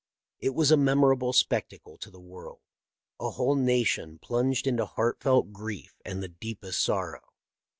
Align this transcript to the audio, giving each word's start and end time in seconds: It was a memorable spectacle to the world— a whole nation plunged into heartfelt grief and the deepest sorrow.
It 0.39 0.55
was 0.55 0.71
a 0.71 0.77
memorable 0.77 1.31
spectacle 1.31 1.95
to 1.99 2.09
the 2.09 2.19
world— 2.19 2.61
a 3.21 3.29
whole 3.29 3.53
nation 3.53 4.17
plunged 4.17 4.65
into 4.65 4.87
heartfelt 4.87 5.53
grief 5.53 5.93
and 6.03 6.23
the 6.23 6.27
deepest 6.27 6.81
sorrow. 6.81 7.33